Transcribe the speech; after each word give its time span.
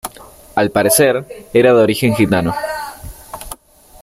Al 0.55 0.71
parecer, 0.71 1.47
era 1.53 1.75
de 1.75 1.79
origen 1.83 2.15
gitano. 2.15 2.55